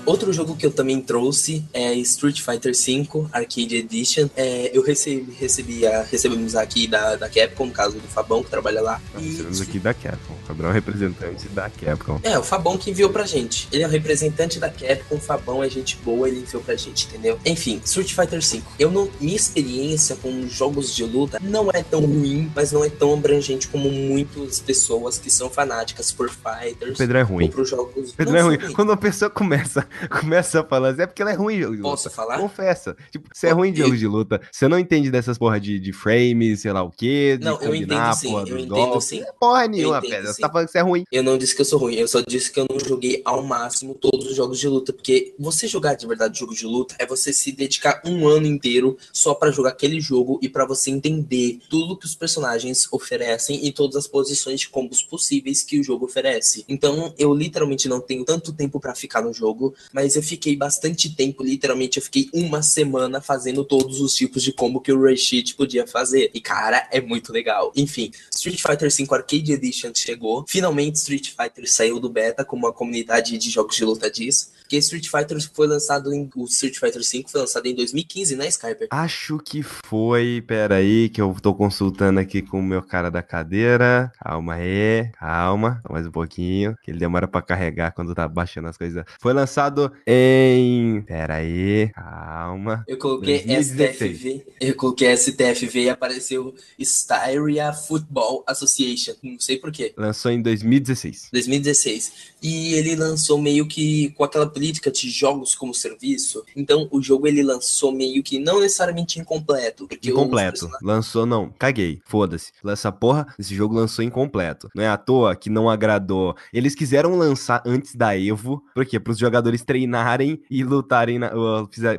[0.05, 4.29] Outro jogo que eu também trouxe é Street Fighter V Arcade Edition.
[4.35, 8.49] É, eu recebi, recebi a, recebemos aqui da, da Capcom, no caso do Fabão, que
[8.49, 9.01] trabalha lá.
[9.17, 9.29] e...
[9.29, 10.33] Recebemos aqui da Capcom.
[10.33, 12.19] O Fabão é o representante da Capcom.
[12.23, 13.67] É, o Fabão que enviou pra gente.
[13.71, 17.07] Ele é o representante da Capcom, o Fabão é gente boa, ele enviou pra gente,
[17.07, 17.39] entendeu?
[17.45, 18.61] Enfim, Street Fighter V.
[18.77, 22.89] Eu não, minha experiência com jogos de luta não é tão ruim, mas não é
[22.89, 26.95] tão abrangente como muitas pessoas que são fanáticas por fighters.
[26.95, 27.45] O Pedro é ruim.
[27.45, 28.11] Ou por jogos.
[28.11, 28.57] Pedro não, é ruim.
[28.57, 28.73] ruim.
[28.73, 29.87] Quando a pessoa começa
[30.21, 31.89] começa a falar assim, é porque ela é ruim em jogo de luta.
[31.89, 32.37] Posso falar?
[32.37, 32.95] Confessa.
[33.11, 35.93] Tipo, você é ruim em jogo de luta, você não entende dessas porra de, de
[35.93, 39.05] frames, sei lá o quê, de não, eu entendo sim, eu entendo golpes.
[39.05, 39.21] sim.
[39.21, 40.33] É porra nenhuma, pedra.
[40.33, 41.03] Você tá falando que você é ruim.
[41.11, 43.43] Eu não disse que eu sou ruim, eu só disse que eu não joguei ao
[43.43, 47.05] máximo todos os jogos de luta, porque você jogar de verdade jogo de luta é
[47.05, 51.59] você se dedicar um ano inteiro só para jogar aquele jogo e para você entender
[51.69, 56.05] tudo que os personagens oferecem e todas as posições de combos possíveis que o jogo
[56.05, 56.65] oferece.
[56.67, 61.15] Então, eu literalmente não tenho tanto tempo para ficar no jogo, mas eu fiquei bastante
[61.15, 65.55] tempo, literalmente eu fiquei uma semana fazendo todos os tipos de combo que o Rashid
[65.55, 66.31] podia fazer.
[66.33, 67.71] E cara, é muito legal.
[67.75, 70.45] Enfim, Street Fighter V Arcade Edition chegou.
[70.47, 74.51] Finalmente Street Fighter saiu do beta, como a comunidade de jogos de luta diz.
[74.61, 76.29] Porque Street Fighter foi lançado em.
[76.35, 78.87] O Street Fighter V foi lançado em 2015, né, Skyper?
[78.89, 80.43] Acho que foi.
[80.47, 84.11] Pera aí, que eu tô consultando aqui com o meu cara da cadeira.
[84.19, 85.81] Calma aí, calma.
[85.89, 86.75] Mais um pouquinho.
[86.81, 89.03] Que ele demora pra carregar quando tá baixando as coisas.
[89.19, 89.72] Foi lançado
[90.05, 91.01] em.
[91.01, 92.83] Pera aí, calma.
[92.87, 94.17] Eu coloquei 2016.
[94.17, 94.45] STFV.
[94.59, 99.13] Eu coloquei STFV e apareceu Styria Football Association.
[99.21, 99.93] Não sei porquê.
[99.97, 101.29] Lançou em 2016.
[101.31, 102.13] 2016.
[102.41, 106.43] E ele lançou meio que com aquela política de jogos como serviço.
[106.55, 109.87] Então o jogo ele lançou meio que não necessariamente incompleto.
[110.03, 110.69] incompleto.
[110.81, 111.53] Lançou não.
[111.57, 112.01] Caguei.
[112.05, 112.51] Foda-se.
[112.65, 114.69] Essa porra, esse jogo lançou incompleto.
[114.75, 116.35] Não é à toa que não agradou.
[116.53, 118.63] Eles quiseram lançar antes da Evo.
[118.73, 118.99] Por quê?
[118.99, 121.31] Para os jogadores treinarem e lutarem, na,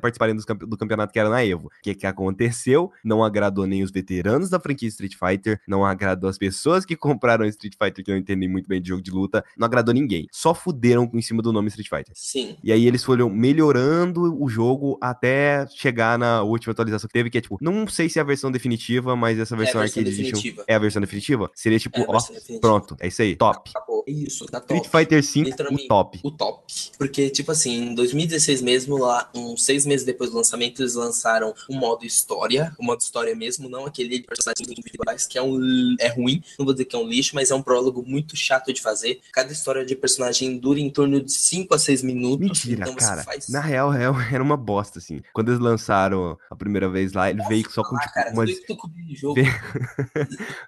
[0.01, 1.67] participarem do campeonato que era na Evo.
[1.67, 2.91] O que, que aconteceu?
[3.03, 5.61] Não agradou nem os veteranos da franquia Street Fighter.
[5.67, 9.03] Não agradou as pessoas que compraram Street Fighter que não entendem muito bem de jogo
[9.03, 9.45] de luta.
[9.57, 10.27] Não agradou ninguém.
[10.31, 12.13] Só fuderam em cima do nome Street Fighter.
[12.15, 12.57] Sim.
[12.63, 17.39] E aí eles foram melhorando o jogo até chegar na última atualização que teve, que
[17.39, 20.63] é tipo, não sei se é a versão definitiva, mas essa versão, é Arcade Edition
[20.67, 21.51] é a versão definitiva.
[21.55, 22.19] Seria tipo, é ó,
[22.61, 23.71] pronto, é isso aí, top.
[23.71, 24.05] Acabou.
[24.07, 24.75] Isso, tá top.
[24.75, 26.21] Street Fighter 5, o top.
[26.23, 26.65] O top.
[26.99, 31.55] Porque, tipo assim, em 2016 mesmo, lá, uns seis meses depois do lançamento, eles lançaram
[31.69, 35.97] o modo história, o modo história mesmo, não aquele de personagens individuais, que é, um,
[35.99, 38.73] é ruim, não vou dizer que é um lixo, mas é um prólogo muito chato
[38.73, 39.21] de fazer.
[39.33, 42.65] Cada história de personagem dura em torno de 5 a 6 minutos.
[42.65, 43.23] Mentira, então cara.
[43.23, 43.49] Faz...
[43.49, 45.23] Na real, real, era uma bosta, assim.
[45.33, 48.51] Quando eles lançaram a primeira vez lá, ele veio só com, tipo, cara, umas...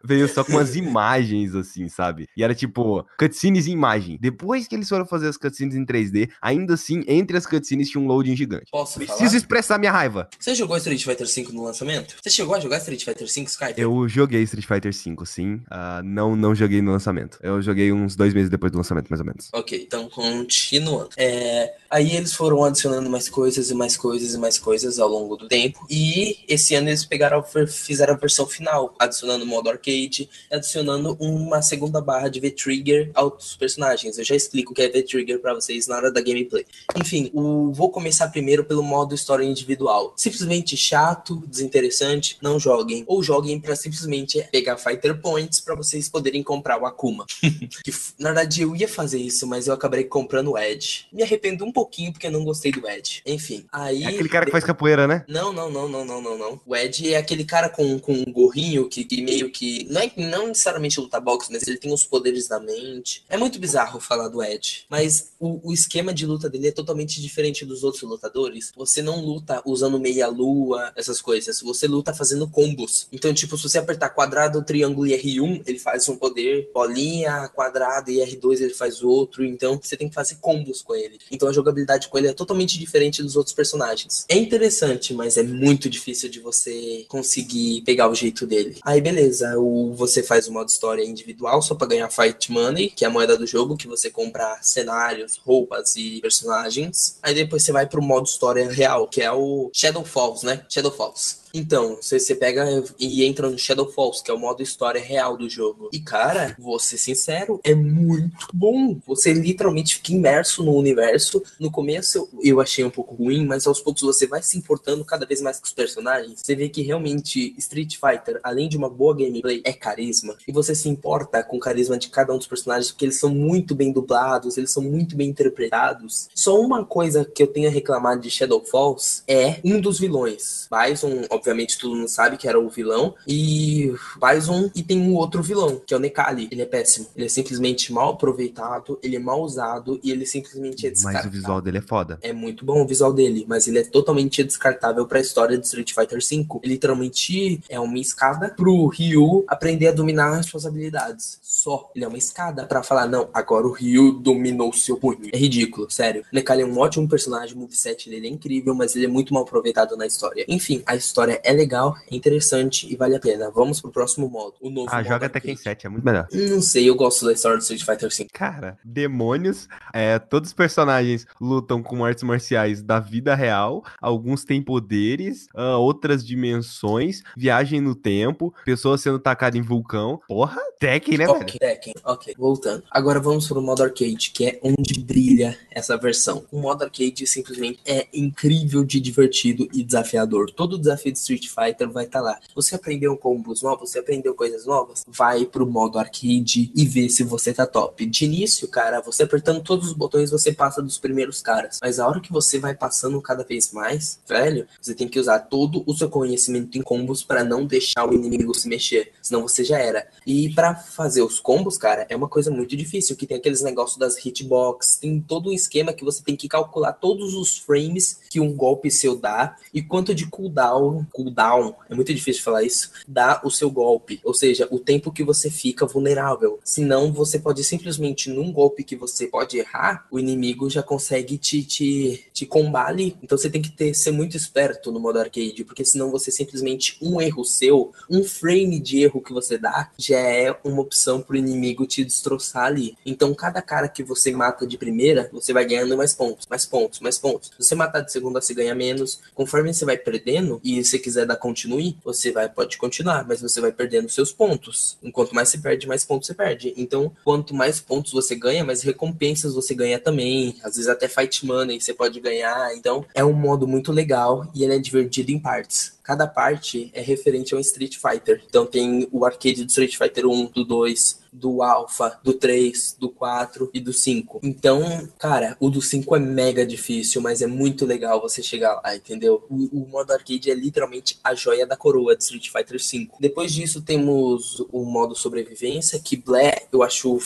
[0.03, 2.29] veio só com umas imagens, assim, sabe?
[2.37, 4.19] E era tipo, cutscenes em imagem.
[4.21, 8.03] Depois que eles foram fazer as cutscenes em 3D, ainda assim, entre as cutscenes tinha
[8.03, 8.67] um loading gigante.
[8.71, 9.37] Posso Preciso falar?
[9.37, 10.29] expressar minha raiva.
[10.39, 12.17] Você jogou Street Fighter V no lançamento?
[12.23, 13.81] Você chegou a jogar Street Fighter V, Skype?
[13.81, 15.55] Eu joguei Street Fighter V, sim.
[15.55, 17.39] Uh, não, não joguei no lançamento.
[17.43, 19.49] Eu joguei uns dois meses depois do lançamento, mais ou menos.
[19.53, 21.11] Ok, então continuando.
[21.17, 25.37] É, aí eles foram adicionando mais coisas e mais coisas e mais coisas ao longo
[25.37, 25.87] do tempo.
[25.91, 32.01] E esse ano eles pegaram, fizeram a versão final, adicionando modo arcade, adicionando uma segunda
[32.01, 34.19] barra de V-Trigger aos personagens.
[34.19, 36.65] Eu já explico o que é V-Trigger para vocês na hora da gameplay.
[36.97, 40.15] Enfim, o, vou começar primeiro pelo modo história individual.
[40.17, 43.05] Simplesmente chato, desinteressante, não joguem.
[43.07, 47.27] Ou joguem para simplesmente pegar Fighter Points para vocês poderem comprar o Akuma.
[47.85, 51.07] que, na verdade, eu ia fazer isso, mas eu acabei comprando o Edge.
[51.13, 53.21] Me arrependo um pouquinho porque não gostei do Edge.
[53.27, 54.05] Enfim, aí...
[54.05, 55.25] É aquele cara que faz capoeira, né?
[55.29, 56.61] Não, não, não, não, não, não, não.
[56.65, 59.87] O Edge é aquele cara com, com um gorrinho que, que meio que...
[59.91, 63.23] Não, é, não necessariamente luta boxe, mas ele tem os poderes da mente.
[63.29, 67.21] É muito bizarro falar do Edge, mas o, o esquema de luta dele é totalmente
[67.21, 68.73] diferente dos outros lutadores.
[68.75, 71.61] Você não luta usando meia-lua, essas coisas.
[71.61, 73.07] Você luta fazendo combos.
[73.13, 78.11] Então, tipo, se você apertar quadrado, triângulo e R1, ele faz um poder, bolinha, quadrado
[78.11, 79.45] e R2 ele faz outro.
[79.45, 81.19] Então, você tem que fazer combos com ele.
[81.31, 84.25] Então, a jogabilidade com ele é totalmente diferente dos outros personagens.
[84.29, 88.79] É interessante, mas é muito difícil de você conseguir pegar o jeito dele.
[88.83, 93.05] Aí, beleza, o, você faz o modo história individual só para ganhar Fight Money, que
[93.05, 97.19] é a moeda do jogo, que você compra cenários, roupas e personagens.
[97.23, 100.63] Aí depois você vai pro modo história real, que é o Shadow Falls, né?
[100.69, 101.46] Shadow Falls.
[101.57, 102.67] Então, você, você pega
[102.99, 105.89] e entra no Shadow Falls, que é o modo história real do jogo.
[105.91, 109.01] E, cara, vou ser sincero, é muito bom.
[109.07, 111.43] Você literalmente fica imerso no universo.
[111.59, 115.03] No começo eu, eu achei um pouco ruim, mas aos poucos você vai se importando
[115.03, 116.43] cada vez mais com os personagens.
[116.45, 120.37] Você vê que realmente Street Fighter, além de uma boa gameplay, é carisma.
[120.47, 123.31] E você se importa com o carisma de cada um dos personagens, porque eles são
[123.31, 126.29] muito bem dublados, eles são muito bem interpretados.
[126.35, 130.69] Só uma coisa que eu tenho a reclamar de Shadow Falls é um dos vilões.
[130.71, 135.15] Bison, obviamente obviamente todo mundo sabe que era o vilão, e Bison e tem um
[135.15, 136.49] outro vilão, que é o Nekali.
[136.51, 137.07] Ele é péssimo.
[137.15, 141.31] Ele é simplesmente mal aproveitado, ele é mal usado e ele simplesmente é descartável.
[141.31, 142.19] Mas o visual dele é foda.
[142.23, 145.65] É muito bom o visual dele, mas ele é totalmente descartável para a história de
[145.67, 146.47] Street Fighter V.
[146.63, 151.39] Ele literalmente é uma escada pro Ryu aprender a dominar as suas habilidades.
[151.43, 151.91] Só.
[151.95, 155.31] Ele é uma escada para falar, não, agora o Ryu dominou seu punho.
[155.33, 156.23] É ridículo, sério.
[156.23, 159.33] O Nekali é um ótimo personagem, o moveset dele é incrível, mas ele é muito
[159.33, 160.45] mal aproveitado na história.
[160.49, 163.51] Enfim, a história é legal, é interessante e vale a pena.
[163.51, 164.55] Vamos pro próximo modo.
[164.61, 166.27] O novo ah, joga Tekken 7, é muito melhor.
[166.33, 168.29] Não sei, eu gosto da história do Street Fighter V.
[168.33, 174.63] Cara, demônios, é, todos os personagens lutam com artes marciais da vida real, alguns têm
[174.63, 180.21] poderes, uh, outras dimensões, viagem no tempo, pessoas sendo tacadas em vulcão.
[180.29, 181.59] Porra, Tekken, né, okay, velho?
[181.59, 182.35] Tekken, ok.
[182.37, 182.83] Voltando.
[182.91, 186.45] Agora vamos pro modo arcade, que é onde brilha essa versão.
[186.51, 190.51] O modo arcade simplesmente é incrível de divertido e desafiador.
[190.51, 192.41] Todo desafio de Street Fighter vai estar tá lá.
[192.55, 197.25] Você aprendeu combos novos, você aprendeu coisas novas, vai pro modo arcade e vê se
[197.25, 198.05] você tá top.
[198.07, 201.79] De início, cara, você apertando todos os botões, você passa dos primeiros caras.
[201.83, 205.41] Mas a hora que você vai passando cada vez mais, velho, você tem que usar
[205.41, 209.65] todo o seu conhecimento em combos para não deixar o inimigo se mexer, senão você
[209.65, 210.07] já era.
[210.27, 213.99] E para fazer os combos, cara, é uma coisa muito difícil, que tem aqueles negócios
[213.99, 218.41] das hitbox, tem todo um esquema que você tem que calcular todos os frames que
[218.41, 223.41] um golpe seu dá e quanto de cooldown cooldown, é muito difícil falar isso, dá
[223.45, 224.21] o seu golpe.
[224.25, 226.59] Ou seja, o tempo que você fica vulnerável.
[226.65, 231.63] Senão, você pode simplesmente, num golpe que você pode errar, o inimigo já consegue te,
[231.65, 233.17] te, te combar ali.
[233.23, 236.97] Então você tem que ter, ser muito esperto no modo arcade, porque senão você simplesmente,
[237.01, 241.37] um erro seu, um frame de erro que você dá, já é uma opção pro
[241.37, 242.97] inimigo te destroçar ali.
[243.05, 247.01] Então, cada cara que você mata de primeira, você vai ganhando mais pontos, mais pontos,
[247.01, 247.51] mais pontos.
[247.59, 249.21] Se você matar de segunda, você ganha menos.
[249.35, 253.61] Conforme você vai perdendo, e você quiser dar continue, você vai pode continuar, mas você
[253.61, 254.99] vai perdendo seus pontos.
[255.03, 256.75] Enquanto mais você perde, mais pontos você perde.
[256.77, 260.57] Então, quanto mais pontos você ganha, mais recompensas você ganha também.
[260.63, 262.75] Às vezes até fight money você pode ganhar.
[262.75, 265.96] Então, é um modo muito legal e ele é divertido em partes.
[266.07, 268.41] Cada parte é referente a um Street Fighter.
[268.49, 273.11] Então tem o arcade do Street Fighter 1, do 2, do Alpha, do 3, do
[273.11, 274.41] 4 e do 5.
[274.43, 278.97] Então, cara, o do 5 é mega difícil, mas é muito legal você chegar lá,
[278.97, 279.45] entendeu?
[279.51, 283.19] O, o modo arcade é literalmente a joia da coroa de Street Fighter 5.
[283.21, 287.19] Depois disso, temos o modo sobrevivência, que Blé eu acho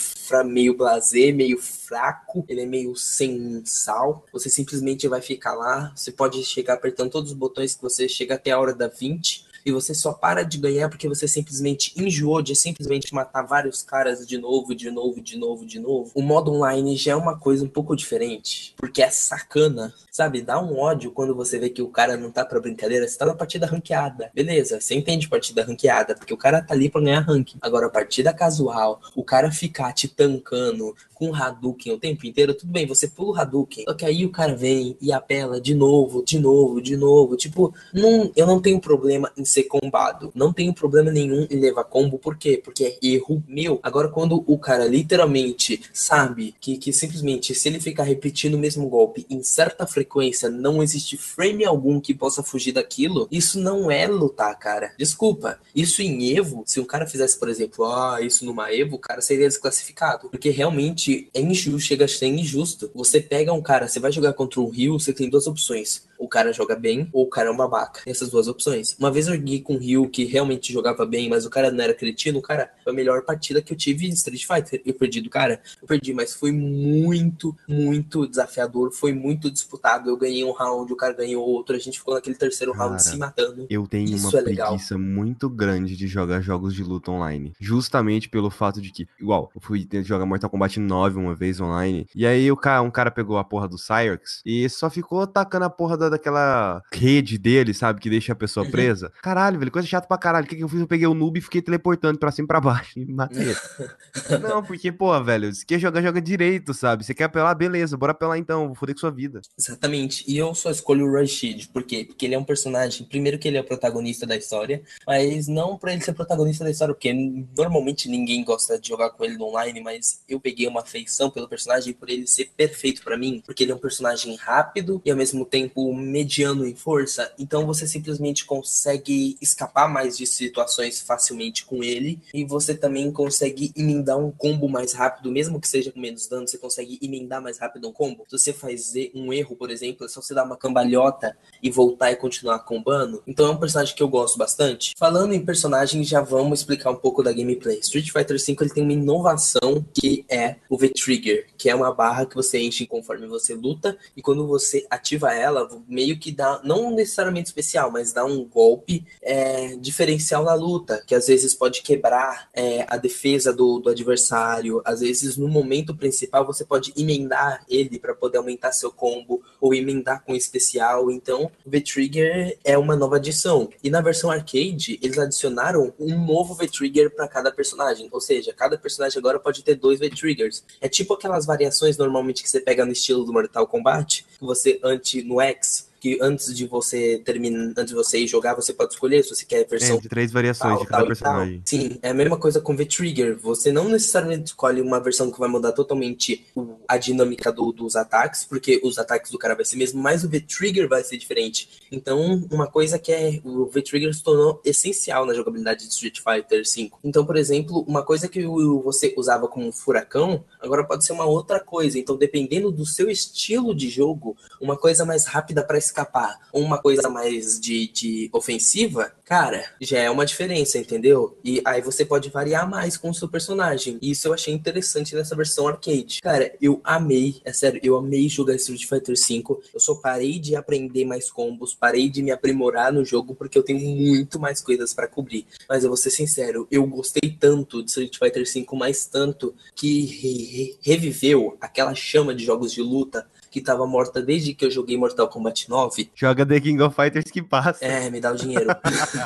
[0.45, 4.25] meio blazer, meio fraco, ele é meio sem sal.
[4.31, 8.35] Você simplesmente vai ficar lá, você pode chegar apertando todos os botões que você chega
[8.35, 12.41] até a hora da 20 e você só para de ganhar porque você simplesmente enjoou
[12.41, 16.11] de simplesmente matar vários caras de novo, de novo, de novo, de novo.
[16.15, 20.41] O modo online já é uma coisa um pouco diferente, porque é sacana, sabe?
[20.41, 23.25] Dá um ódio quando você vê que o cara não tá pra brincadeira, você tá
[23.25, 24.31] na partida ranqueada.
[24.33, 27.57] Beleza, você entende partida ranqueada, porque o cara tá ali pra ganhar ranking.
[27.61, 32.87] Agora, partida casual, o cara ficar te tancando com Hadouken o tempo inteiro, tudo bem,
[32.87, 36.39] você pula o Hadouken, só que aí o cara vem e apela de novo, de
[36.39, 37.37] novo, de novo.
[37.37, 40.31] Tipo, não, eu não tenho problema em ser combado.
[40.33, 42.61] Não tenho problema nenhum em levar combo, por quê?
[42.63, 43.79] Porque é erro meu.
[43.83, 48.87] Agora, quando o cara literalmente sabe que, que simplesmente se ele ficar repetindo o mesmo
[48.87, 54.07] golpe em certa frequência, não existe frame algum que possa fugir daquilo, isso não é
[54.07, 54.93] lutar, cara.
[54.97, 55.59] Desculpa.
[55.75, 59.21] Isso em Evo, se um cara fizesse, por exemplo, ah, isso numa Evo, o cara
[59.21, 60.29] seria desclassificado.
[60.29, 62.89] Porque realmente é injusto, chega a ser injusto.
[62.93, 66.27] Você pega um cara, você vai jogar contra um Rio, você tem duas opções o
[66.27, 68.01] cara joga bem ou o cara é um babaca.
[68.03, 68.95] Tem essas duas opções.
[68.99, 71.83] Uma vez eu joguei com o Ryu que realmente jogava bem, mas o cara não
[71.83, 74.81] era cretino, cara foi a melhor partida que eu tive em Street Fighter.
[74.85, 80.09] Eu perdi do cara, eu perdi, mas foi muito, muito desafiador, foi muito disputado.
[80.09, 83.03] Eu ganhei um round, o cara ganhou outro, a gente ficou naquele terceiro cara, round
[83.03, 83.65] se matando.
[83.69, 84.99] Eu tenho Isso uma é preguiça legal.
[84.99, 87.53] muito grande de jogar jogos de luta online.
[87.59, 92.07] Justamente pelo fato de que, igual, eu fui jogar Mortal Kombat 9 uma vez online,
[92.15, 95.65] e aí o cara, um cara pegou a porra do Cyrex e só ficou tacando
[95.65, 97.99] a porra da daquela rede dele, sabe?
[97.99, 98.71] Que deixa a pessoa uhum.
[98.71, 99.11] presa.
[99.21, 100.45] Caralho, velho, coisa chata pra caralho.
[100.45, 100.79] O que, que eu fiz?
[100.79, 102.99] Eu peguei o noob e fiquei teleportando pra cima e pra baixo.
[102.99, 103.55] E matei.
[104.41, 107.03] não, porque, pô, velho, se quer jogar, joga direito, sabe?
[107.03, 109.41] Você quer apelar, beleza, bora apelar então, vou foder com sua vida.
[109.57, 110.23] Exatamente.
[110.27, 111.67] E eu só escolho o Rashid.
[111.69, 112.05] Por quê?
[112.05, 115.77] Porque ele é um personagem, primeiro que ele é o protagonista da história, mas não
[115.77, 117.13] pra ele ser protagonista da história, porque
[117.57, 121.47] normalmente ninguém gosta de jogar com ele no online, mas eu peguei uma afeição pelo
[121.47, 125.17] personagem por ele ser perfeito para mim, porque ele é um personagem rápido e ao
[125.17, 131.83] mesmo tempo mediano em força, então você simplesmente consegue escapar mais de situações facilmente com
[131.83, 136.27] ele e você também consegue emendar um combo mais rápido, mesmo que seja com menos
[136.27, 138.25] dano, você consegue emendar mais rápido um combo.
[138.27, 142.11] Se você faz um erro, por exemplo, é só você dar uma cambalhota e voltar
[142.11, 143.21] e continuar combando.
[143.27, 144.93] Então é um personagem que eu gosto bastante.
[144.97, 147.79] Falando em personagem, já vamos explicar um pouco da gameplay.
[147.79, 152.25] Street Fighter V ele tem uma inovação que é o V-Trigger, que é uma barra
[152.25, 156.91] que você enche conforme você luta e quando você ativa ela, meio que dá, não
[156.91, 162.49] necessariamente especial, mas dá um golpe é, diferencial na luta, que às vezes pode quebrar
[162.53, 167.99] é, a defesa do, do, adversário, às vezes no momento principal você pode emendar ele
[167.99, 171.11] para poder aumentar seu combo, ou emendar com especial.
[171.11, 173.69] Então, V-Trigger é uma nova adição.
[173.83, 178.77] E na versão arcade, eles adicionaram um novo V-Trigger para cada personagem, ou seja, cada
[178.77, 180.63] personagem agora pode ter dois V-Triggers.
[180.79, 184.79] É tipo aquelas variações normalmente que você pega no estilo do Mortal Kombat, que você
[184.83, 185.70] antes no X
[186.01, 189.45] que antes de você terminar, antes de você ir jogar, você pode escolher se você
[189.45, 189.97] quer a versão.
[189.97, 191.61] É, de três variações tal, de cada personagem.
[191.63, 193.37] Sim, é a mesma coisa com V-Trigger.
[193.37, 196.43] Você não necessariamente escolhe uma versão que vai mudar totalmente
[196.87, 200.29] a dinâmica do, dos ataques, porque os ataques do cara vai ser mesmo, mas o
[200.29, 201.69] V-Trigger vai ser diferente.
[201.91, 203.39] Então, uma coisa que é.
[203.43, 206.91] O V-Trigger se tornou essencial na jogabilidade de Street Fighter V.
[207.03, 208.43] Então, por exemplo, uma coisa que
[208.83, 211.99] você usava como furacão, agora pode ser uma outra coisa.
[211.99, 217.09] Então, dependendo do seu estilo de jogo, uma coisa mais rápida para escapar uma coisa
[217.09, 221.37] mais de, de ofensiva, cara, já é uma diferença, entendeu?
[221.43, 223.99] E aí você pode variar mais com o seu personagem.
[224.01, 226.21] E isso eu achei interessante nessa versão arcade.
[226.21, 229.43] Cara, eu amei, é sério, eu amei jogar Street Fighter V.
[229.73, 233.63] Eu só parei de aprender mais combos, parei de me aprimorar no jogo porque eu
[233.63, 235.45] tenho muito mais coisas para cobrir.
[235.67, 240.05] Mas eu vou ser sincero, eu gostei tanto de Street Fighter V, mais tanto que
[240.05, 244.71] re re reviveu aquela chama de jogos de luta que tava morta desde que eu
[244.71, 246.09] joguei Mortal Kombat 9.
[246.15, 247.83] Joga The King of Fighters que passa.
[247.83, 248.65] É, me dá o dinheiro.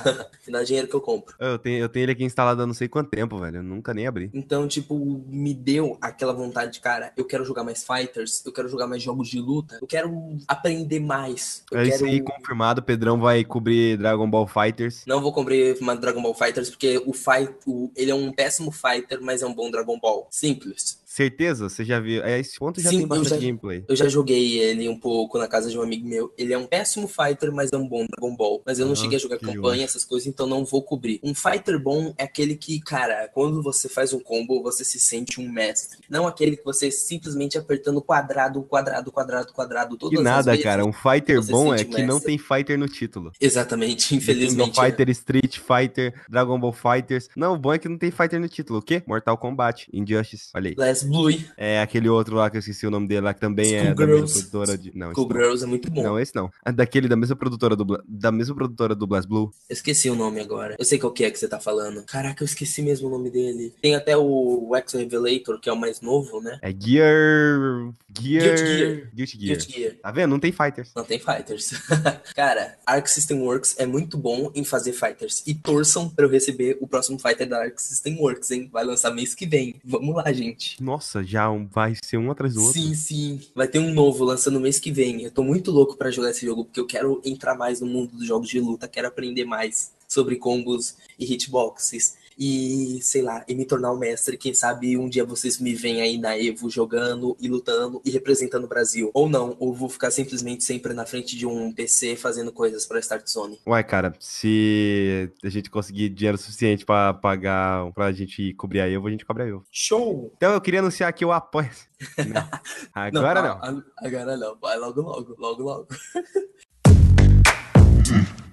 [0.46, 1.36] me dá o dinheiro que eu compro.
[1.40, 3.58] Eu tenho, eu tenho ele aqui instalado há não sei quanto tempo, velho.
[3.58, 4.32] Eu nunca nem abri.
[4.34, 8.88] Então, tipo, me deu aquela vontade, cara, eu quero jogar mais Fighters, eu quero jogar
[8.88, 11.64] mais jogos de luta, eu quero aprender mais.
[11.72, 11.96] Eu é quero...
[11.96, 12.82] isso aí, confirmado.
[12.82, 15.04] Pedrão vai cobrir Dragon Ball Fighters.
[15.06, 19.20] Não vou cobrir Dragon Ball Fighters, porque o fight, o, ele é um péssimo fighter,
[19.22, 20.28] mas é um bom Dragon Ball.
[20.32, 21.05] Simples.
[21.16, 21.70] Certeza?
[21.70, 22.22] Você já viu?
[22.26, 23.86] É, esse ponto já Sim, tem eu bastante já- gameplay.
[23.88, 26.34] Eu já joguei ele um pouco na casa de um amigo meu.
[26.38, 28.62] Ele é um péssimo fighter, mas é um bom Dragon Ball.
[28.66, 31.22] Mas eu não Ah, cheguei a jogar campanha, essas coisas, então não vou cobrir.
[31.24, 35.40] Um fighter bom é aquele que, cara, quando você faz um combo, você se sente
[35.40, 36.00] um mestre.
[36.10, 40.66] Não aquele que você simplesmente apertando quadrado, quadrado, quadrado, quadrado, todas Que as nada, vezes.
[40.66, 40.86] cara.
[40.86, 43.32] Um fighter bom é sente que não tem fighter no título.
[43.40, 44.78] Exatamente, King infelizmente.
[44.78, 44.84] é.
[44.84, 47.30] Fighter, Street Fighter, Dragon Ball Fighters.
[47.38, 48.80] Não, o bom é que não tem fighter no título.
[48.80, 49.02] O quê?
[49.08, 50.50] Mortal Kombat, Injustice.
[50.54, 50.76] Olha aí.
[50.78, 53.76] Last Blue, É aquele outro lá que eu esqueci o nome dele lá, que também
[53.76, 54.92] é da mesma produtora de.
[54.96, 55.36] Não, esse Cool não.
[55.36, 56.04] Girls é muito bom.
[56.04, 56.50] Não, esse não.
[56.66, 59.52] É daquele da mesma produtora do da mesma produtora do Blast Blue.
[59.70, 60.76] Eu esqueci o nome agora.
[60.78, 62.04] Eu sei qual que é que você tá falando.
[62.06, 63.74] Caraca, eu esqueci mesmo o nome dele.
[63.82, 66.60] Tem até o X Revelator, que é o mais novo, né?
[66.62, 67.94] É Gear.
[68.20, 68.44] Gear.
[68.44, 69.12] Guilty Gear.
[69.14, 69.58] Guilty Gear.
[69.58, 69.96] Guilty Gear.
[70.02, 70.32] Tá vendo?
[70.32, 70.92] Não tem fighters.
[70.96, 71.72] Não tem fighters.
[72.36, 75.44] Cara, Arc System Works é muito bom em fazer fighters.
[75.46, 78.70] E torçam pra eu receber o próximo fighter da Arc System Works, hein?
[78.72, 79.76] Vai lançar mês que vem.
[79.84, 80.82] Vamos lá, gente.
[80.86, 82.80] Nossa, já vai ser um atrás do outro.
[82.80, 83.42] Sim, sim.
[83.56, 85.24] Vai ter um novo lançando mês que vem.
[85.24, 88.16] Eu tô muito louco pra jogar esse jogo, porque eu quero entrar mais no mundo
[88.16, 92.18] dos jogos de luta, quero aprender mais sobre combos e hitboxes.
[92.38, 94.38] E, sei lá, e me tornar um mestre.
[94.38, 98.66] Quem sabe um dia vocês me veem aí na Evo jogando e lutando e representando
[98.66, 99.10] o Brasil.
[99.14, 103.00] Ou não, ou vou ficar simplesmente sempre na frente de um PC fazendo coisas pra
[103.00, 103.60] Start Zone.
[103.66, 109.08] Uai, cara, se a gente conseguir dinheiro suficiente pra pagar, pra gente cobrir a Evo,
[109.08, 109.64] a gente cobre a Evo.
[109.72, 110.34] Show!
[110.36, 111.70] Então eu queria anunciar que eu apoio.
[112.28, 112.50] Não.
[112.94, 113.52] Agora não.
[113.62, 114.58] a- Agora não.
[114.60, 115.88] Vai logo, logo, logo, logo.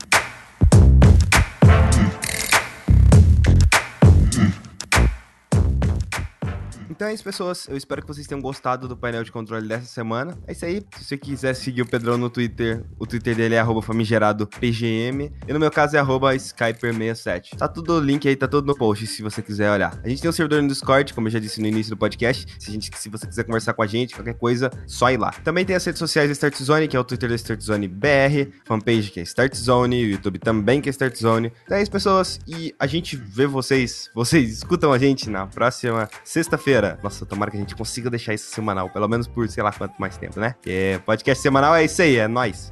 [7.03, 7.67] Então é isso, pessoas.
[7.69, 10.39] Eu espero que vocês tenham gostado do painel de controle dessa semana.
[10.47, 10.81] É isso aí.
[10.97, 15.29] Se você quiser seguir o Pedrão no Twitter, o Twitter dele é famigeradopgm.
[15.49, 17.57] E no meu caso é arroba skyper67.
[17.57, 20.01] Tá tudo o link aí, tá tudo no post, se você quiser olhar.
[20.05, 22.47] A gente tem um servidor no Discord, como eu já disse no início do podcast.
[22.57, 25.33] Se, a gente, se você quiser conversar com a gente, qualquer coisa, só ir lá.
[25.43, 27.89] Também tem as redes sociais da Start Zone, que é o Twitter da Start Zone
[27.89, 31.53] BR, fanpage que é Start Zone, o YouTube também que é Start Zone.
[31.65, 32.39] Então é isso, pessoas.
[32.47, 36.92] E a gente vê vocês, vocês escutam a gente na próxima sexta-feira.
[37.03, 39.95] Nossa, tomara que a gente consiga deixar isso semanal, pelo menos por sei lá quanto
[39.99, 40.55] mais tempo, né?
[40.67, 42.71] É, podcast semanal é isso aí, é nóis.